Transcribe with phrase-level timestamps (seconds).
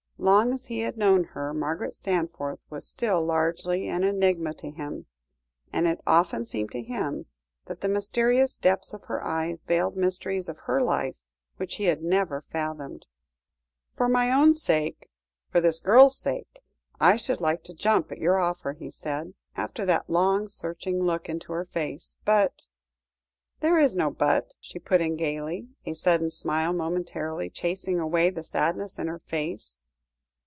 [0.23, 5.07] Long as he had known her, Margaret Stanforth was still largely an enigma to him,
[5.73, 7.25] and it often seemed to him
[7.65, 11.17] that the mysterious depths of her eyes veiled mysteries of her life
[11.57, 13.07] which he had never fathomed.
[13.95, 15.09] "For my own sake,
[15.49, 16.61] for this girl's sake,
[16.99, 21.29] I should like to jump at your offer," he said, after that long, searching look
[21.29, 22.67] into her face, "but"
[23.61, 28.43] "There is no 'but,'" she put in gaily, a sudden smile momentarily chasing away the
[28.43, 29.79] sadness of her face.